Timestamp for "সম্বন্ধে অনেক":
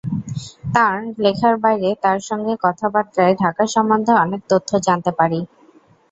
3.67-4.41